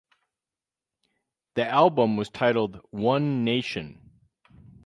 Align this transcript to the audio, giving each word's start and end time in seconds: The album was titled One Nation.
The 1.53 1.67
album 1.69 2.17
was 2.17 2.31
titled 2.31 2.79
One 2.89 3.43
Nation. 3.43 4.01